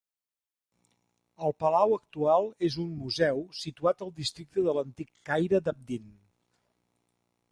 [1.47, 6.09] El palau actual és un museu, situat al districte de l'Antic Caire d'Abdeen.